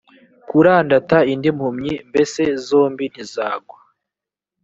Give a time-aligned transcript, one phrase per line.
[0.49, 3.77] kurandata indi mpumyi mbese zombi ntizagwa